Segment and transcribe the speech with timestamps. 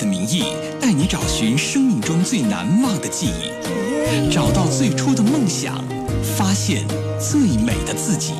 [0.00, 0.44] 的名义，
[0.80, 5.84] 带你找寻生命中最难忘的记忆，找到最初的梦想，
[6.22, 6.86] 发现
[7.18, 8.32] 最美的自己。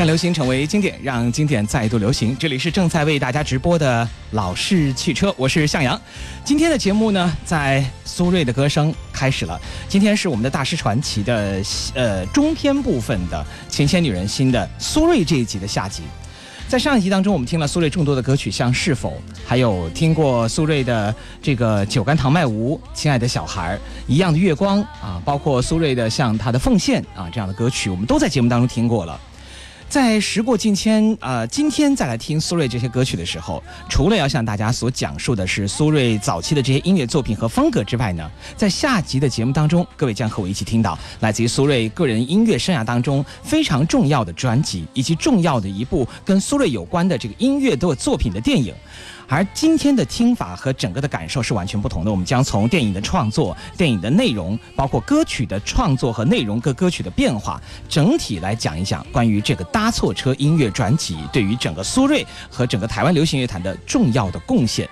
[0.00, 2.34] 让流行成为经典，让经典再度流行。
[2.38, 6.00] 这里是正在为大家直播的老式汽车，我是向阳。
[6.42, 9.60] 今天的节目呢，在苏芮的歌声开始了。
[9.90, 11.62] 今天是我们的大师传奇的
[11.92, 16.02] 呃中篇部分的《琴弦女人心》的苏芮这一集的下集。
[16.66, 19.10] 在上一集当中，我们听了苏芮众多的歌曲，像《是否》，
[19.46, 23.74] 还有听过苏芮的这个《酒干倘卖无》《亲爱的小孩》
[24.08, 29.20] 《一样的月光》啊，包括苏芮的像她的《奉献》啊这样的歌曲，我们都在节目当中听过了。
[29.90, 48.72] 在时过境迁，呃，今天再来听苏芮这些歌曲的时候，除了要向大家所讲述的是苏芮早期的这些音乐作品和风格之外呢，在下集的节目当中，各位将和我一起听到来自于苏芮个人音乐生涯当中非常重要的专辑，以及重要的一部跟苏芮有关的这个音乐的作品的电影。
[49.30, 52.10] 而今天的听法和整个的感受是完全不同的。
[52.10, 64.88] 我们将从电影的创作、电影的内容，包括歌曲的创作和内容各歌曲的变化，整体来讲一讲关于这个搭错车音乐专辑对于整个苏芮和整个台湾流行乐坛的重要的贡献。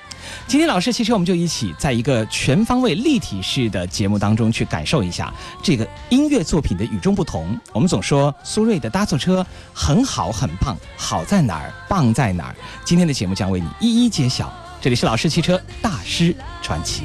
[0.46, 7.58] 今天老师汽车，我们就一起在一个全方位立体式的节目当中去感受一下这个音乐作品的与众不同。
[7.72, 12.56] 我们总说苏芮的搭错车很好很棒，好在哪儿，棒在哪儿？
[12.84, 14.52] 今天的节目将为你一一揭晓。
[14.80, 17.04] 这里是老式汽车大师传奇。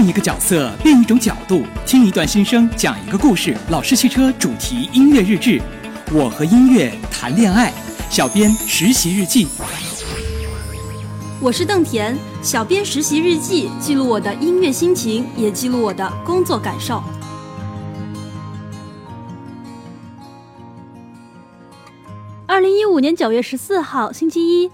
[0.00, 3.54] 换一个角色，另一种角度，听一段心声，讲一个故事。
[3.68, 5.60] 老式汽车主题音乐日志，
[6.10, 7.70] 我和音乐谈恋爱。
[8.08, 9.46] 小编实习日记。
[11.38, 17.02] 我是邓田，小编实习日记，记录我的音乐心情，也记录我的工作感受。
[22.46, 24.70] 二零一五年九月十四号，星期一。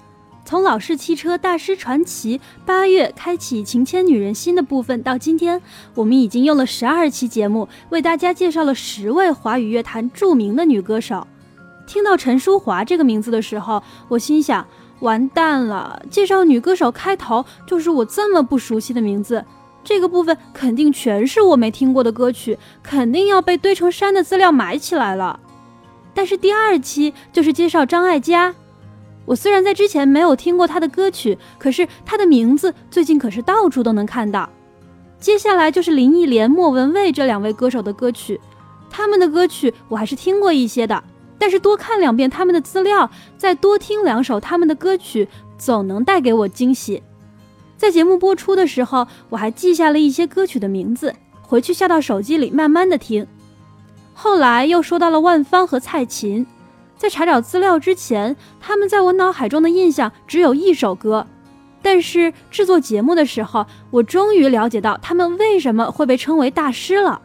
[0.47, 5.61] 从老式汽车大师传奇八月开启情牵女人心的部分到今天，
[5.93, 11.27] 我们已经用了十二期节目为大家介绍了十位华语乐坛著名的女歌手。
[11.85, 14.65] 听到陈淑桦这个名字的时候，我心想：
[15.01, 16.01] 完蛋了！
[16.13, 19.45] 介绍女歌手开头就是我这么不熟悉的名字，
[19.83, 25.41] 这个部分肯定全是我没听过的歌曲，肯定要被堆成山的资料埋起来了。
[26.15, 28.55] 但是第二期就是介绍张艾嘉。
[29.27, 34.49] 我虽然在之前没有听过他的歌曲，可是他的名字最近可是到处都能看到。
[35.19, 38.41] 接下来就是林忆莲、莫文蔚这两位歌手的歌曲，
[38.89, 41.03] 他们的歌曲我还是听过一些的，
[41.39, 47.03] 但是多看两遍他们的资料，再多听两首他们的歌曲，总能带给我惊喜。
[47.77, 53.27] 在节目播出的时候，我还记下了一些歌曲的名字，回去下到手机里慢慢的听。
[54.15, 56.47] 后来又说到了万芳和蔡琴。
[56.97, 61.27] 在查找资料之前，他们在我脑海中的印象只有一首歌，
[61.83, 67.21] 但是制作节目的时候，我终于了解到他们为什么会被称为大师了。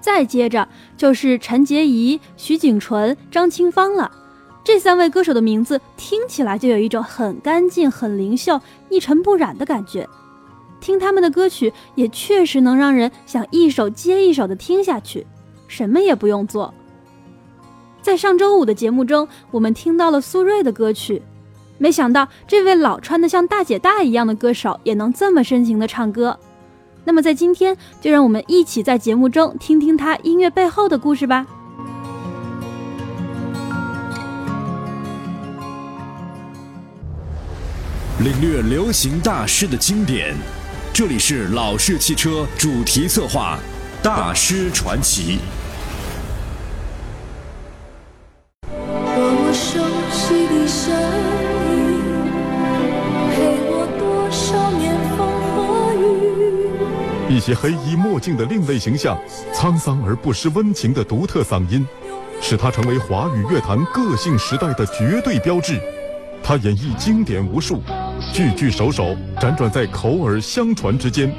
[0.00, 0.66] 再接着
[0.96, 4.10] 就是陈洁仪、徐景纯、张清芳了，
[4.64, 10.08] 这三位歌手的名字听起来就有一种很干净、很灵秀、一尘不染的感觉。
[10.80, 15.24] 听他们的歌曲也确实能让人想一首接一首的听下去，
[15.68, 16.74] 什么也不用做。
[18.02, 21.22] 在上周五的节目中，我们听到了苏芮的歌曲，
[21.78, 26.36] 没想到这位老穿的像大姐大一样的歌手也能这么深情的唱歌。
[27.04, 31.46] 那么在今天，就让我们一起在节目中听听她音乐背后的故事吧。
[38.18, 40.34] 领略流行大师的经典，
[40.92, 43.58] 这里是老式汽车主题策划
[44.04, 45.38] 《大师传奇》。
[57.32, 59.18] 一些黑衣墨镜的另类形象，
[59.54, 61.86] 沧桑而不失温情的独特嗓音，
[62.42, 65.80] 使他成为华语乐坛个性时代的绝对标志。
[66.42, 67.80] 他演绎经典无数，
[68.34, 71.32] 句句首首辗转在口耳相传之间。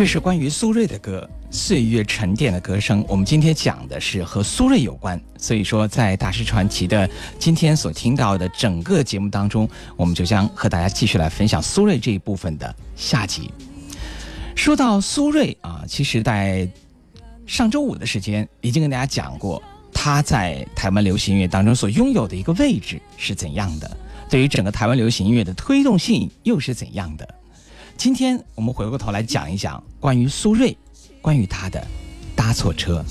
[0.00, 3.04] 这是关于苏芮的歌，岁月沉淀的歌声。
[3.06, 7.06] 我们今天讲的是和苏芮有关，所以说在大师传奇的
[7.38, 9.68] 今天所听到的整个节目当中，
[9.98, 13.50] 我们就将和大家继续来分享苏芮这一部分的下集。
[14.56, 16.66] 说到苏芮啊，其实在
[17.46, 19.62] 上周五的时间已经跟大家讲过，
[19.92, 23.96] 她在台湾流行音乐当中所拥有的一个位置是怎样的，
[24.30, 27.34] 对于整个台湾流行音乐的推动性又是怎样的。
[28.00, 30.74] 今天我们回过头来讲一讲关于苏芮，
[31.20, 31.86] 关于她的
[32.34, 33.04] 搭错车。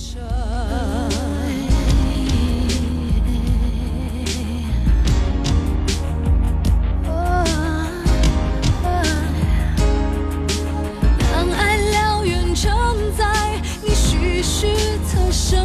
[11.31, 12.75] 当爱燎原承
[13.15, 14.73] 载你徐徐
[15.07, 15.63] 侧身，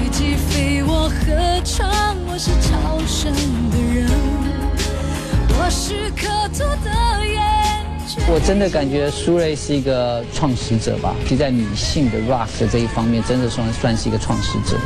[0.00, 3.30] 堆积飞我合唱，我是超生
[3.70, 4.10] 的人，
[5.50, 7.05] 我是刻图的。
[8.28, 14.76] 我真的感觉苏芮是一个创始者吧，就在女性的 rock 的这一方面，真的算算是一个创始者。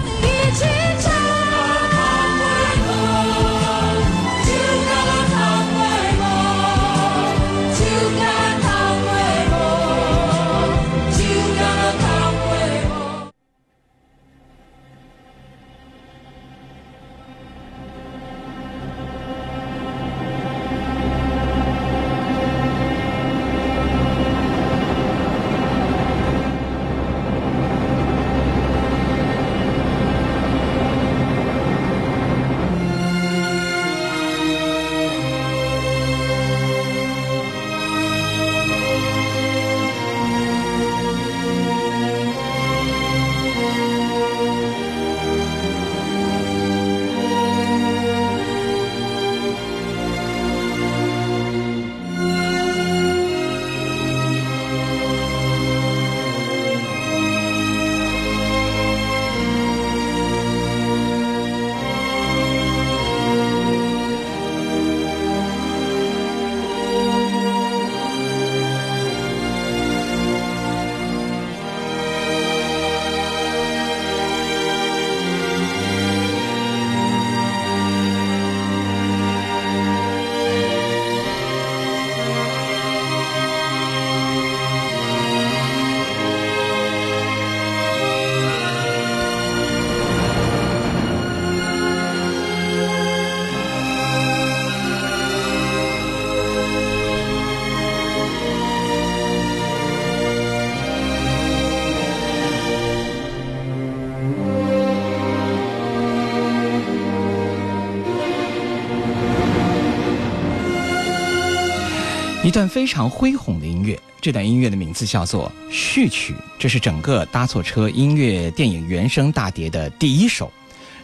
[112.51, 113.97] 一段非常恢宏的音乐。
[114.21, 120.53] 这段音乐的名字叫做《序曲》，这是整个搭错车音乐电影原声大碟的第一首。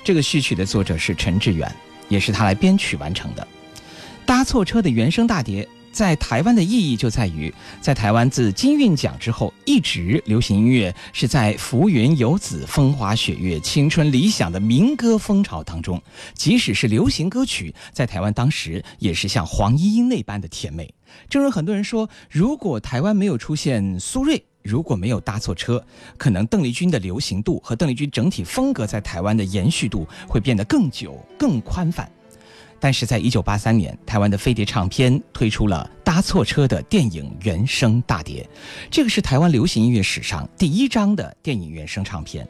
[0.03, 1.73] 这个序曲的作者是陈志远，
[2.09, 3.47] 也是他来编曲完成的。
[4.27, 5.69] 搭错车的原声大碟。
[5.97, 7.51] 在台湾的意义就在于，
[7.81, 15.99] 在台湾自金韵奖之后，一直流行音乐是在浮云游子、风花雪月、青春理想的民歌风潮当中。
[16.35, 20.93] 即使是流行歌曲，在台湾当时也是像黄莺莺那般的甜美。
[21.31, 25.83] 正如很多人说，如果台湾没有出现苏芮，如果没有搭错车，
[26.19, 32.07] 可能邓丽君的流行度和邓丽君整体风格在台湾的延续度会变得更久、更宽泛。
[32.79, 38.49] 但是在一九八三年，台湾的飞碟唱片推出了《搭错车》的电影原声大碟，
[38.91, 42.47] 这个是台湾流行音乐史上第一张的电影原声唱片。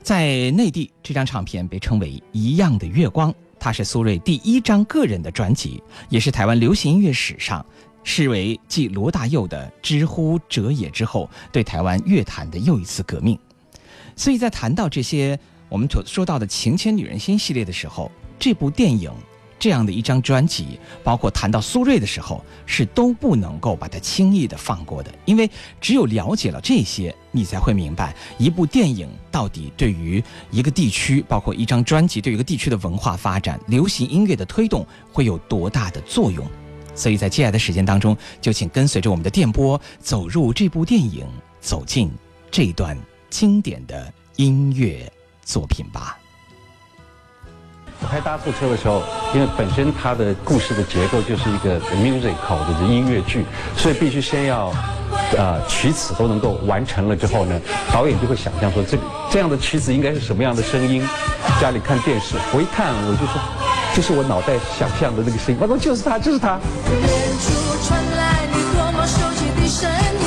[0.00, 7.64] 在内地，这张唱片被称为《一样的月光》，它是苏芮第一张个人的专辑，也是台湾流行音乐史上
[8.04, 13.38] 视为继罗大佑的《知乎者也》之后，对台湾乐坛的又一次革命。
[14.16, 15.38] 所以在谈到这些
[15.68, 19.10] 我们所说到的《情牵女人心》系列的时候，这部电影。
[19.58, 25.50] 这样的一张专辑，包括谈到苏芮的时候，是都不能够把它轻易的放过的，因为
[25.80, 36.46] 只有了解了这些，你才会明白一部电影到底对于一个地区，包括一张专辑对于一个地区的文化发展、流行音乐的推动会有多大的作用。
[36.94, 41.26] 所以在接下来的时间当中，就请跟随着我们的电波，走入这部电影，
[41.60, 42.10] 走进
[42.50, 42.96] 这段
[43.30, 45.10] 经典的音乐
[45.44, 46.18] 作品吧。
[48.06, 49.02] 拍搭错车的时候，
[49.34, 53.44] 因为本身它的故事的结构就是一个 musical 的音乐剧，
[53.76, 54.72] 所以必须先要，
[55.36, 57.60] 呃，曲子都能够完成了之后呢，
[57.92, 58.96] 导演就会想象说这
[59.30, 61.06] 这样的曲子应该是什么样的声音。
[61.60, 63.40] 家里看电视，我一看我就说，
[63.94, 66.58] 这是我脑袋想象的那个声音，我说就是他，就是他。
[69.68, 70.17] 说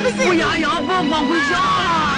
[0.00, 0.26] 是不是？
[0.28, 2.16] 不要要不光回家了。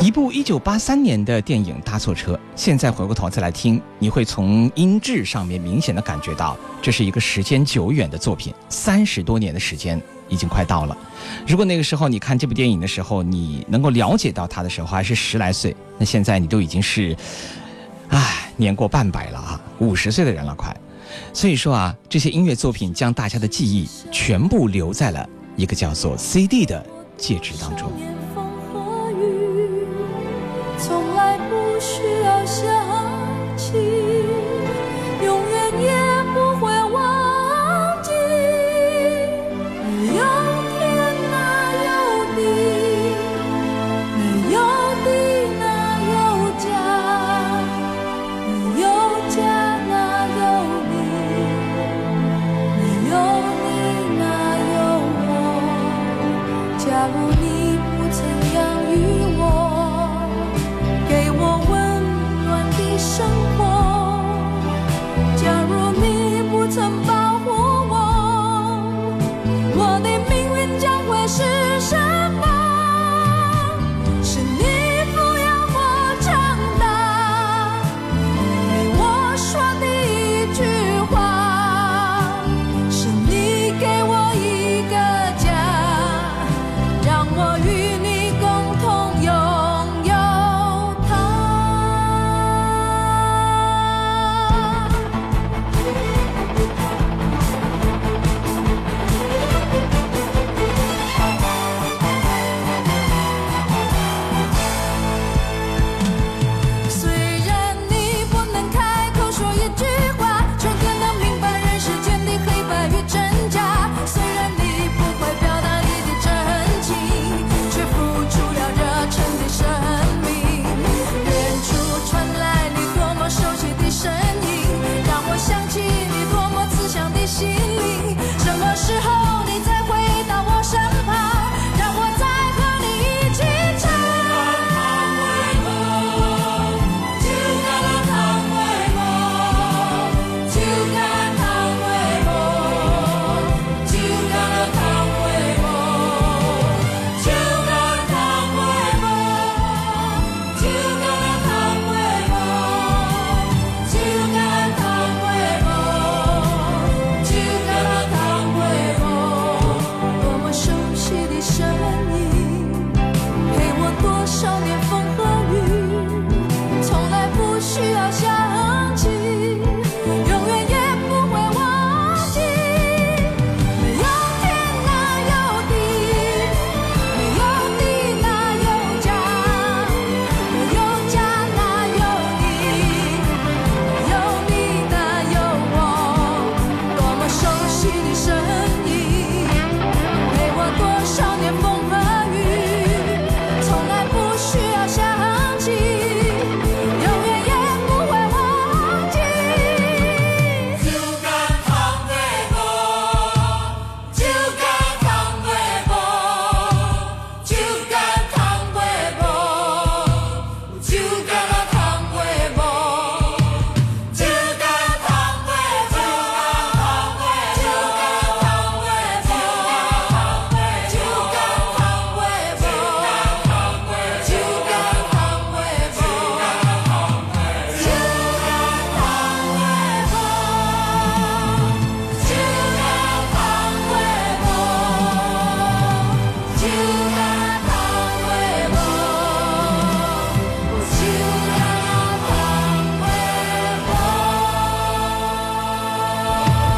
[0.00, 10.96] 一部一九八三年的电影《搭错车》，现在回过头再来听，你会从音质上面明显的感觉到，这是一个时间久远的作品，三十多年的时间已经快到了。
[11.46, 17.16] 如果那个时候你看这部电影的时候，你能够了解到它的时候还是十来岁，那现在你都已经是。
[18.08, 20.76] 唉，年过半百了啊，五十岁的人了快，
[21.32, 26.84] 所以说啊，这些音乐作品将大家的记忆全部留在了一个叫做 CD 的
[27.16, 27.90] 介质当中。
[30.78, 32.64] 从来不需要想
[33.56, 34.29] 起。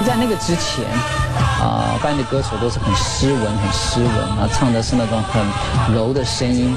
[0.05, 0.85] 在那个之前，
[1.61, 6.77] 啊，班的歌手都是很斯文、很斯文啊，唱的是那种很柔的声音，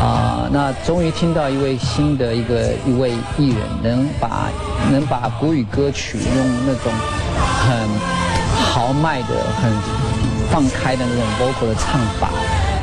[0.00, 4.50] 啊，那终于听到一位新的一个一位艺人，能把
[4.90, 6.92] 能把国语歌曲用那种
[7.60, 7.88] 很
[8.64, 9.28] 豪迈的、
[9.62, 9.72] 很
[10.50, 12.28] 放开的那种 vocal 的唱法，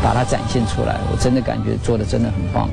[0.03, 2.69] 把它展现出来，我真的感觉做的真的很棒。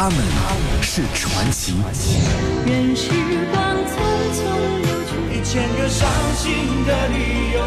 [0.00, 0.16] 他们
[0.80, 1.74] 是传奇。
[2.64, 3.10] 任时
[3.50, 3.98] 光匆
[4.32, 4.38] 匆
[4.80, 6.54] 流去，一千个伤心
[6.86, 7.58] 的理由。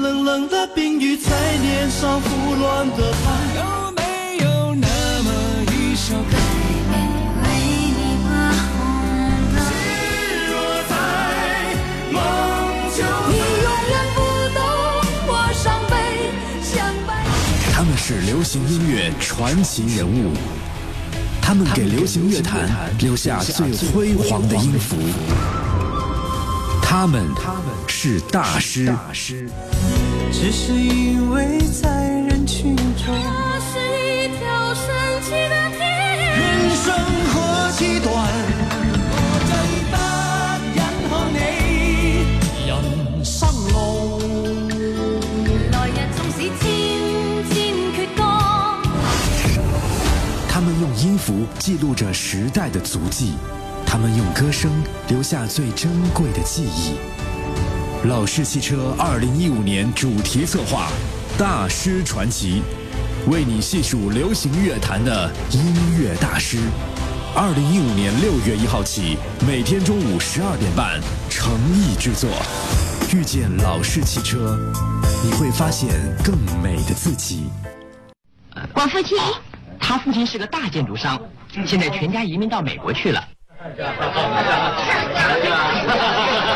[0.00, 4.02] 冷冷的冰雨在脸上胡乱的拍，有没
[4.42, 4.88] 有那
[5.24, 5.28] 么
[5.74, 6.32] 一首歌？
[7.42, 7.44] 为
[7.98, 8.72] 你画红
[9.52, 10.56] 的，日落
[10.88, 10.90] 在
[12.12, 12.16] 梦
[12.96, 12.98] 中。
[13.28, 14.18] 你永远不
[14.54, 14.58] 懂
[15.28, 15.92] 我伤悲，
[16.62, 16.72] 像
[17.06, 17.10] 白。
[17.74, 20.32] 他们是流行音乐传奇人物。
[21.42, 24.96] 他们给流行乐坛留下最辉煌的音符。
[26.80, 27.26] 他们
[27.88, 28.94] 是大师。
[30.32, 33.12] 只是因为在人群中，这
[33.60, 34.84] 是一条神
[35.22, 35.80] 奇的天。
[36.38, 36.86] 人生
[52.52, 53.32] 代的足迹，
[53.86, 54.70] 他们用歌声
[55.08, 56.94] 留下最珍贵的记忆。
[58.08, 60.88] 老式汽车二零一五年主题策划
[61.38, 62.62] 《大师传奇》，
[63.30, 66.58] 为你细数流行乐坛的音乐大师。
[67.34, 72.28] 二零一五年六月一号起，每天中午十二点半，诚意制作。
[73.14, 74.58] 遇见老式汽车，
[75.24, 75.90] 你会发现
[76.24, 77.44] 更美的自己。
[78.74, 79.16] 我父亲，
[79.78, 81.20] 他父亲是个大建筑商，
[81.66, 83.22] 现在全家移民到美国去了。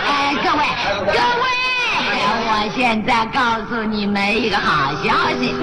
[0.07, 0.65] 哎，各位，
[1.07, 1.47] 各位，
[2.49, 5.55] 我现在告诉你们一个好消息，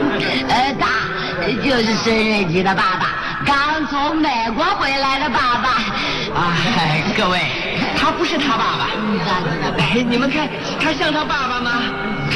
[0.47, 0.87] 呃，他
[1.63, 5.69] 就是孙瑞吉的爸爸，刚从美国回来的爸爸。
[6.39, 6.53] 啊，
[7.17, 7.39] 各位，
[7.97, 8.87] 他不是他爸爸。
[9.79, 10.47] 哎，你们看，
[10.79, 11.81] 他像他爸爸吗？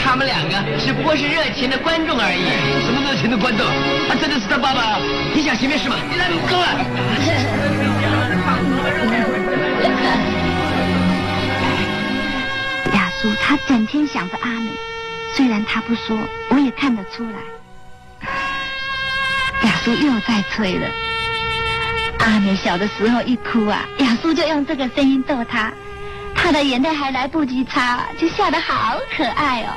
[0.04, 2.46] 他们两个只不过是热情的观众而已。
[2.86, 3.66] 什么热情的观众？
[4.08, 4.98] 他真的是他爸爸？
[5.36, 5.98] 你想行没事吗？
[6.10, 6.68] 你来，够了。
[12.94, 14.72] 雅苏他整天想着阿美，
[15.36, 16.18] 虽然他不说，
[16.50, 18.30] 我也看得出来。
[19.64, 20.88] 雅苏又在催了。
[22.20, 25.72] 阿美小的时候一哭啊，雅苏就用这个声音逗她，
[26.36, 29.74] 她的眼泪还来不及擦，就笑得好可爱哦。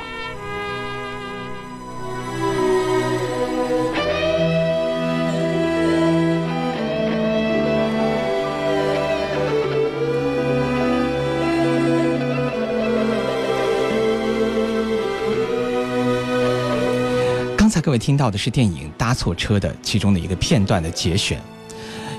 [17.81, 21.41] 各位听到的是电影《搭错车》的其中的一个片段的节选。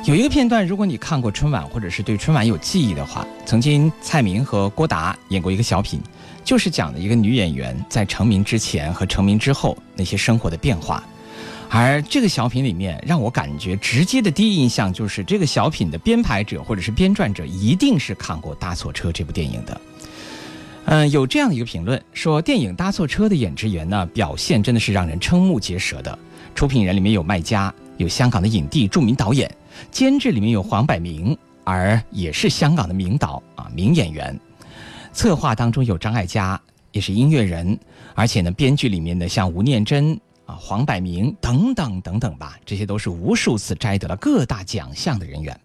[0.05, 6.01] 有一个片段，如果你看过春晚或者是对春晚有记忆的话，曾经蔡明和郭达演过一个小品，
[6.42, 11.03] 就是讲的一个女演员在成名之前和成名之后那些生活的变化。
[11.70, 19.81] 而这个小品里面，让我感觉直接的第一印象就是，这个小品的编排者或者是编撰者一定是看过《搭错车》这部电影的。
[20.87, 26.18] 嗯，有这样的一个评论说，电影《搭错车》的演职员呢，表现真的是让人瞠目结舌的。
[26.55, 29.49] 出品人里面有麦家，有香港的影帝、著名导演；
[29.90, 34.38] 监制里面有黄百鸣，而也是香港的名导啊，名演员。
[35.12, 37.79] 策划当中有张艾嘉，也是音乐人，
[38.14, 45.59] 而且呢，编剧里面的像吴念真啊、黄百鸣等等等等吧，这些都是无数次摘得了各大奖项的人员。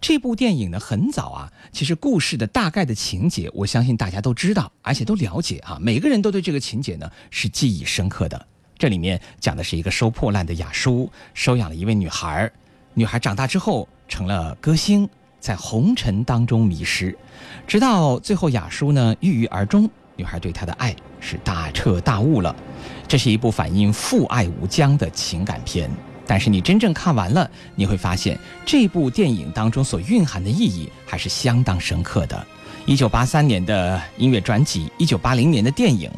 [0.00, 8.46] 这部电影呢很早啊，其实故事的大概的情节，我相信大家都知道，而且都了解啊，每个人都对这个情节呢是记忆深刻的。
[8.78, 12.50] 这里面讲的是一个收破烂的雅叔收养了一位女孩，
[12.94, 15.08] 女孩长大之后成了歌星，
[15.40, 17.16] 在红尘当中迷失，
[17.66, 22.54] 直到最后雅叔呢郁郁而终，女孩对他的爱是大彻大悟了。
[23.08, 25.90] 这是一部反映父爱无疆的情感片。
[26.26, 32.46] 但是你真正看完了，你会发现这部电影当中所蕴含的意义还是相当深刻的。
[32.84, 36.10] 一九八三年的音乐专辑，一九八零年的电影，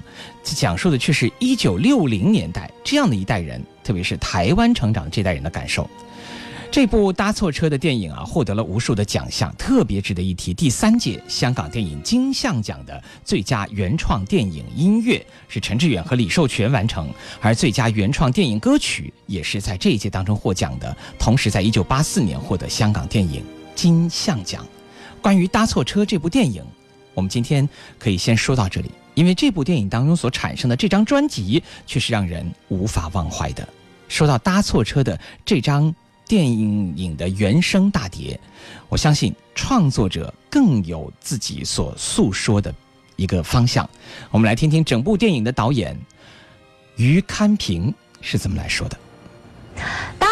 [0.43, 5.89] 讲述的却是一九六零年代这样的一代人，特别是台湾成长这代人的感受。
[6.71, 10.53] 这部搭错车的电影啊，获得了无数的奖项，特别值得一提。
[10.53, 20.95] 第三届香港电影金像奖的最佳原创电影音乐是陈志远和李寿全完成，而最佳原创电影歌曲也是在这一届当中获奖的。
[21.19, 23.43] 同时，在一九八四年获得香港电影
[23.75, 24.65] 金像奖。
[25.23, 26.63] 关于《搭错车》这部电影，
[27.15, 27.67] 我们今天
[27.99, 33.67] 可以先说到这里，因为这部电影当中所产生的这张专辑却是让人无法忘怀的。
[34.07, 35.93] 说到《搭错车》的这张
[36.29, 38.39] 电影影的原声大碟，
[38.91, 42.73] 我相信创作者更有自己所诉说的
[43.17, 43.89] 一个方向。
[44.31, 45.99] 我们来听听整部电影的导演
[46.97, 48.99] 于堪平是怎么来说的。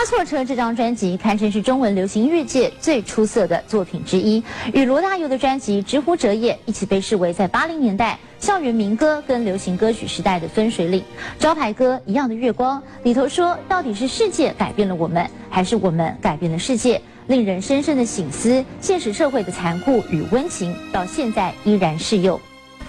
[0.07, 4.40] 错车这张专辑堪称是中文流行乐界最出色的作品之一，
[4.73, 11.03] 与罗大佑的专辑《直呼折叶》一起被视为在八零年代校园民歌跟流行歌曲时代的分水岭。
[11.40, 17.03] 招牌歌《一样的月光》里头说，到底是世界改变了我们，还是我们改变了世界？
[17.27, 22.40] 令人深深的醒思，现实社会的残酷与温情，到现在依然适用。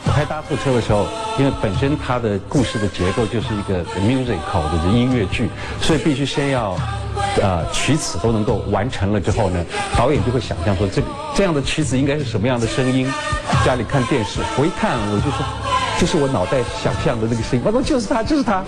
[0.06, 1.06] 开大货车的时候，
[1.38, 5.50] 因为本身它的故事的结构就是一个 musical 的音乐剧，
[5.82, 6.76] 所以必须先要，
[7.42, 9.64] 呃，曲子都能够完成了之后呢，
[9.96, 13.12] 导演就会想象说，这个这样的曲子应该是什么样的声音。
[13.66, 15.46] 家里看电视，我一看我就说，
[16.00, 18.64] 就是我脑袋想象的那个声音，我说就是他，就是他。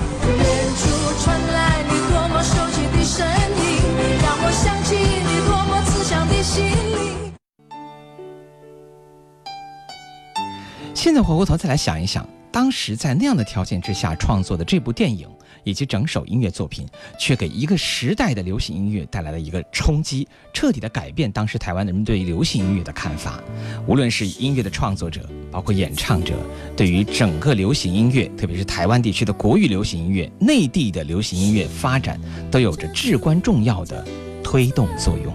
[11.00, 15.30] 现在回过头再来想一想，当时在那样的条件之下创作的这部电影
[15.64, 16.86] 以及整首音乐作品，
[17.18, 23.40] 却给一个时代的流行音乐带来了一个冲击，彻底的改变当时台湾人们对流行音乐的看法。
[23.88, 26.34] 无论是音乐的创作者，包括演唱者，
[26.76, 32.20] 对于整个流行音乐，特别是台湾地区的国语流行音乐、内地的流行音乐发展，
[32.52, 34.06] 都有着至关重要的
[34.44, 35.34] 推动作用。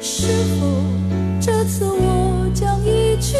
[0.00, 0.26] 是
[0.58, 3.36] 否这次我将一去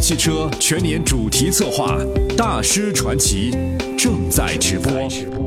[0.00, 1.96] 汽车全年主题策划
[2.36, 3.50] 《大师传奇》
[3.96, 5.45] 正在直播。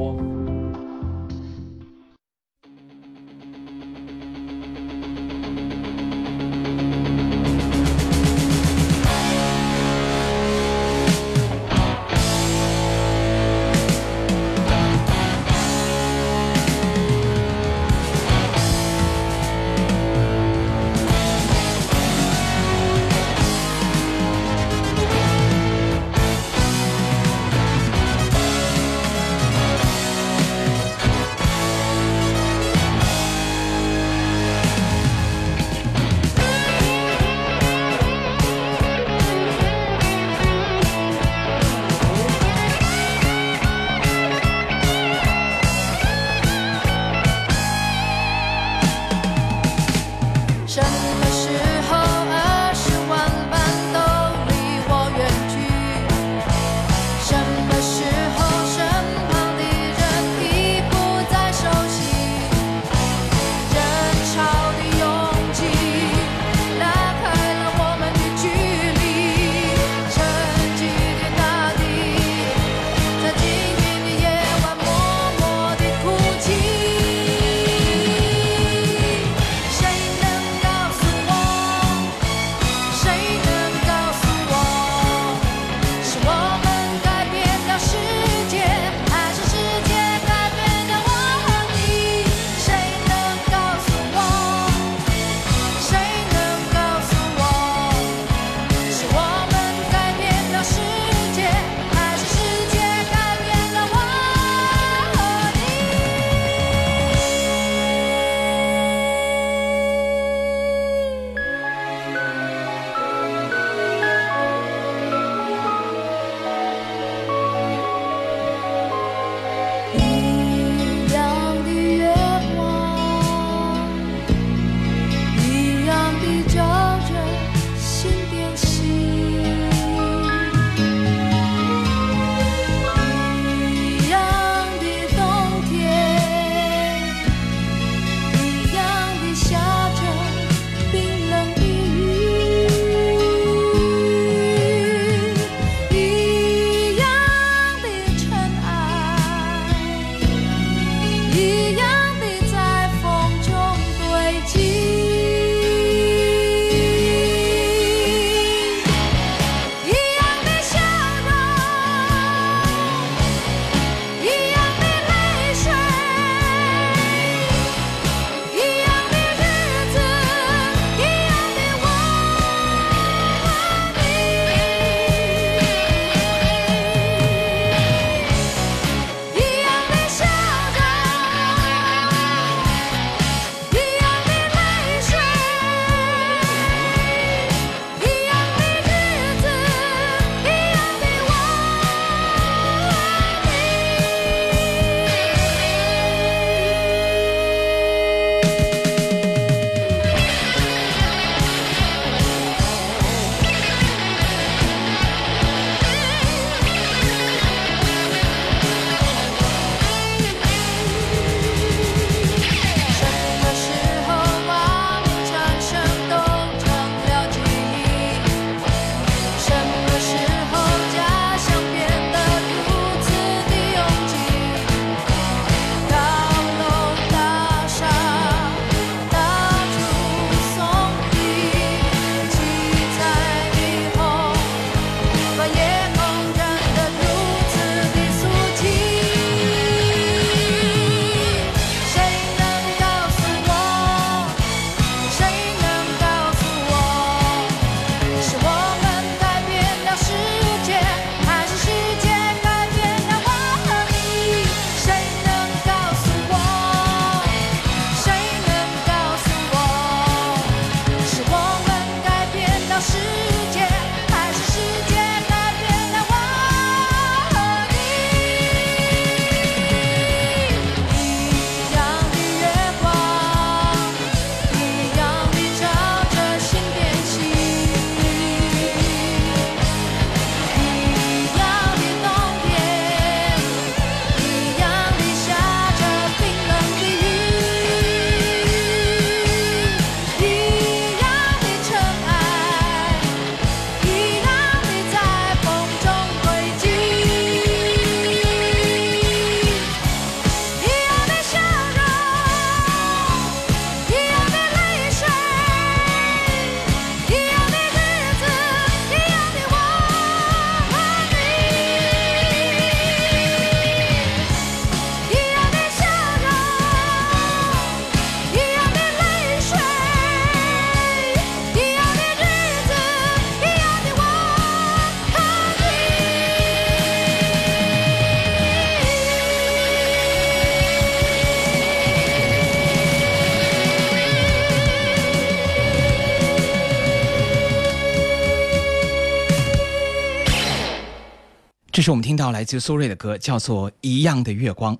[341.79, 344.75] 这是我们听到来自苏芮的歌，叫做《一样的月光》。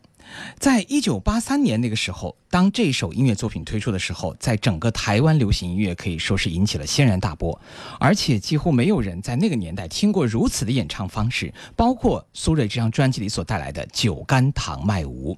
[0.60, 7.58] 在一九八三年那个时候，当这首音乐作品推出的时候，在整个台湾流行音乐可以说是引起了轩然大波，
[8.02, 15.34] 而且几乎没有人在那个年代听过如此的演唱方式，包括苏芮这张专辑里所带来的《酒干倘卖无》。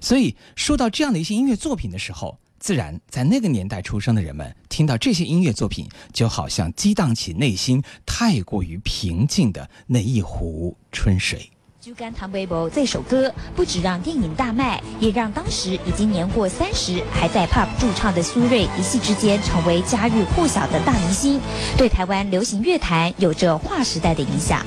[0.00, 11.50] 所以说到这样的一些音乐作品的时候，自然在那个年代出生的人们听到这些音乐作品，就好像激荡起内心太过于平静的那一壶春水。
[11.88, 21.40] 《酒干倘卖无》这首歌不止让电影大卖，也让当时已经年过三十还在 pub 驻唱的苏芮一夕之间成为家喻户晓的大明星，
[21.78, 24.66] 对台湾流行乐坛有着划时代的影响。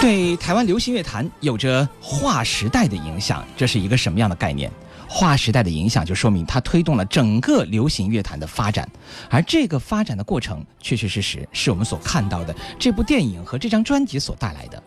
[0.00, 4.68] 对台湾流行乐坛有着划时代的影响，这是一个什么样的概念？
[5.16, 8.86] 划时代的影响，就说明它推动了整个流行乐坛的发展，
[9.30, 14.82] 而这个发展的过程，确确实实是我们所看到的这部电影和这张专辑所带来的。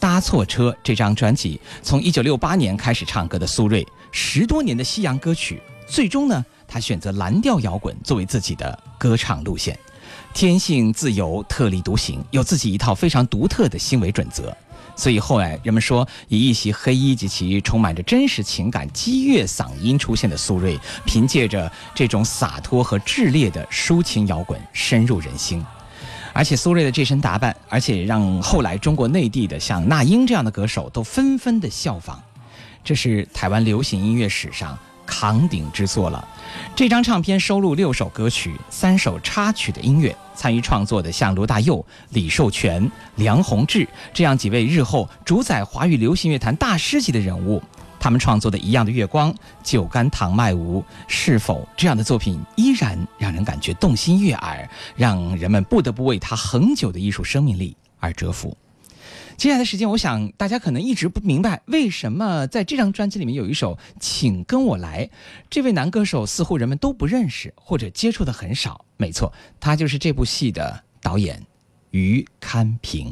[0.00, 9.78] 搭错车这张专辑，从一九六八年开始唱歌的苏芮，十多年的西洋歌曲，最终呢，他选择蓝调摇滚作为自己的歌唱路线，
[10.34, 14.52] 天性自由，特立独行，有自己一套非常独特的行为准则。
[14.96, 25.64] 所以后来人们说，以一袭黑衣及其充满着真实情感、激越嗓音出现的苏芮，凭借着这种洒脱和炽烈的抒情摇滚深入人心。
[26.32, 32.22] 而且苏芮的这身打扮，而且让后来中国内地的像那英这样的歌手都纷纷的效仿。
[32.84, 34.78] 这是台湾流行音乐史上
[35.10, 36.26] 扛鼎之作了。
[36.76, 40.16] 这张唱片收录六首歌曲、三首插曲的音乐。
[40.36, 47.62] 参与创作的像罗大佑、李寿全、梁鸿志这样几位日后主宰华语流行乐坛大师级的人物，
[47.98, 58.56] 他们创作的一样的月光、酒干倘卖无，是否这样的作品依然让人感觉动心悦耳，让人们不得不为他恒久的艺术生命力而折服？
[59.40, 65.06] 接下来的时间，我想大家可能一直不明白，为什么在这张专辑里面有一首《请跟我来》，
[65.48, 68.84] 这位男歌手似乎人们都不认识或者接触的很少。
[68.98, 71.42] 没错，他就是这部戏的导演
[71.92, 73.10] 于堪平。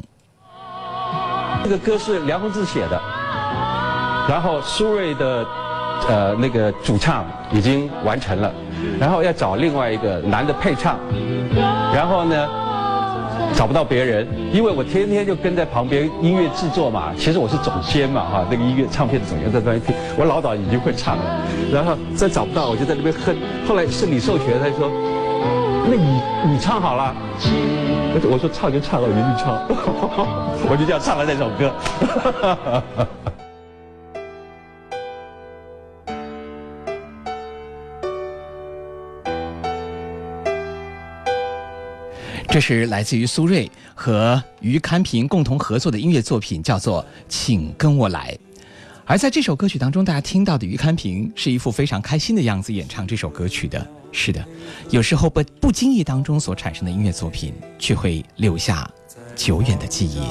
[1.64, 3.01] 这个歌是梁鸿志写的，
[4.29, 5.47] 然后苏芮的
[6.11, 7.24] 呃那个主唱
[7.55, 8.53] 已经完成了，
[9.01, 11.01] 然后要找另外一个男的配唱，
[11.95, 12.67] 然后呢？
[13.55, 17.12] 找不到别人，因为我天天就跟在旁边音乐制作嘛。
[17.16, 19.94] 其实我是总监嘛，哈，那个音乐唱片的总监在那边听。
[20.16, 21.24] 我老早已经会唱了，
[21.72, 23.36] 然后再找不到，我就在那边哼。
[23.66, 24.90] 后来是李寿全，他说
[25.90, 26.20] ：“那你
[26.53, 27.14] 你唱好了。”
[28.30, 29.59] 我说：“唱就唱了，我就去唱。
[30.70, 31.72] ”我就这样唱了那首歌。
[42.51, 48.34] 这是来自于苏芮和于堪平共同合作的音乐作品，叫做《请跟我来》。
[49.05, 53.86] 而在这首歌曲当中，大家听到的于堪平是一副非常开心的样子演唱这首歌曲的。
[54.12, 54.42] 是的，
[54.88, 58.90] 有时候不不经意当中所产生的音乐作品，却会留下
[59.36, 60.22] 久远的记忆。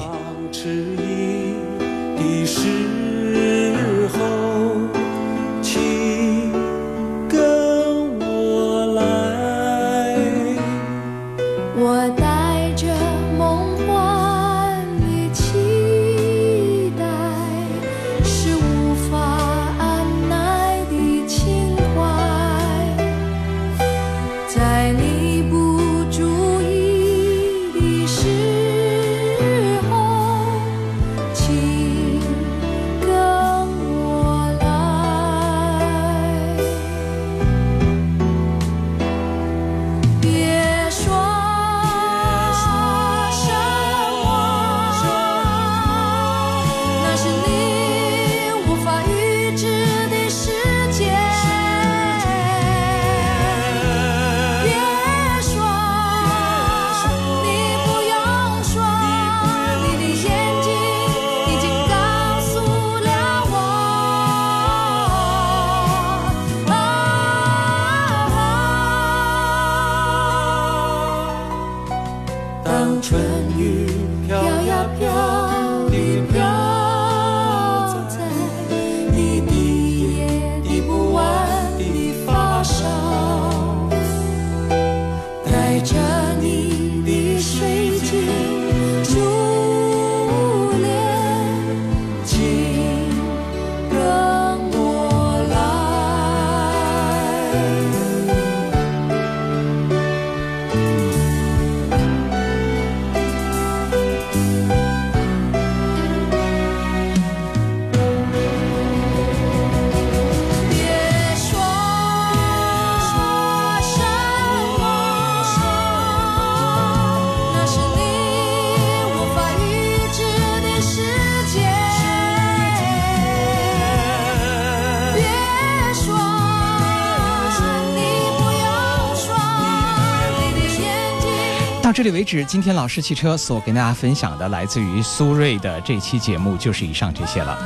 [131.98, 137.58] 这里为止，今天老式汽车所跟大家分享的来自于苏瑞的这期节目就是以上这些了。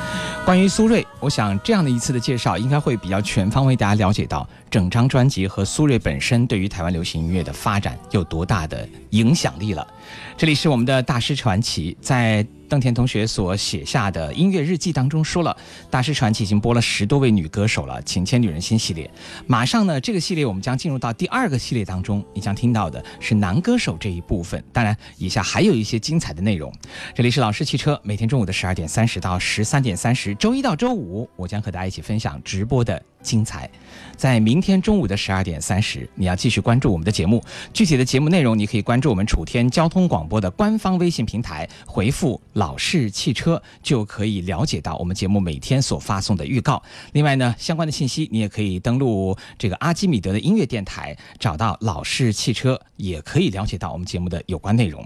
[0.42, 9.86] 关于苏瑞，我想这样的一次的介绍应该会比较全方位，大家了解到整张专辑和苏瑞本身对于台湾流行音乐的发展有多大的影响力了。
[10.34, 12.42] 这里是我们的大师传奇，在。
[12.72, 15.54] 邓田同学所写下的音乐日记当中说了，
[15.90, 19.10] 《大师传奇》已经播了十多位女歌手了，《请牵女人心》系列。
[19.46, 24.64] 马上呢，这个系列我们将进入到第二个系列当中，你将听到的是男歌手这一部分。
[24.72, 26.72] 当然，以下还有一些精彩的内容。
[27.14, 33.02] 这里是老师汽车，每天中午的十二点三十到十三点三十，周一到周五，我将和大家一起分享直播的。
[33.22, 33.70] 精彩，
[34.16, 37.40] 在明天中午的十二点三十，你要继续关注我们的节目。
[37.72, 46.80] 具体的节目内容，你可以关注我们楚天交通广播的官方微信平台，回复“老式汽车”就可以了解到我们节目每天所发送的预告。
[47.12, 55.04] 另外呢，相关的信息你也可以登录这个阿基米德的音乐电台，找到“老式汽车”，也可以了解到我们节目的有关内容。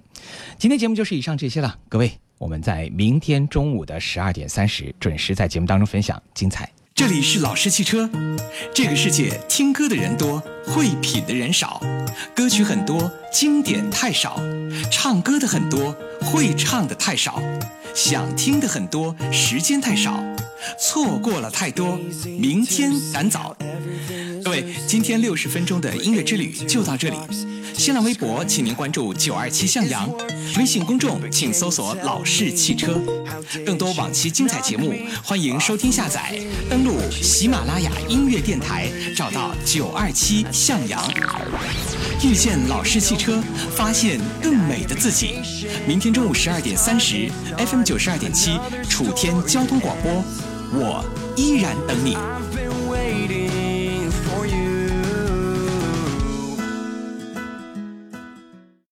[0.58, 6.70] 今天节目就是以上这些了，各位，我们在明天中午的十二点三十准时在节目当中分享精彩。
[6.94, 8.10] 这里是老式汽车。
[8.74, 11.80] 这个世界听歌的人多，会品的人少，
[12.34, 14.40] 歌曲很多，经典太少；
[14.90, 17.40] 唱歌的很多，会唱的太少；
[17.94, 20.22] 想听的很多，时间太少，
[20.78, 21.98] 错过了太多。
[22.38, 23.56] 明天赶早。
[24.44, 27.16] 各位，今天六十分钟的音乐之旅就到这里。
[27.76, 30.08] 新浪微博，请您关注九二七向阳；
[30.56, 32.98] 微信公众，请搜索“老式汽车”。
[33.66, 36.34] 更多往期精彩节目，欢迎收听下载。
[36.70, 41.06] 登录喜马拉雅音乐电台，找到九二七向阳。
[42.24, 43.42] 遇见老式汽车，
[43.76, 45.42] 发现更美的自己。
[45.86, 50.24] 明天中午十二点三十，FM 九十二点七，楚天交通广播，
[50.72, 51.04] 我
[51.36, 52.16] 依然等你。